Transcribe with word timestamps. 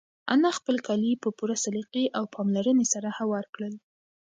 انا 0.33 0.49
خپل 0.57 0.75
کالي 0.87 1.11
په 1.23 1.29
پوره 1.37 1.55
سلیقې 1.65 2.05
او 2.17 2.23
پاملرنې 2.35 2.85
سره 2.93 3.09
هوار 3.19 3.45
کړل. 3.53 3.73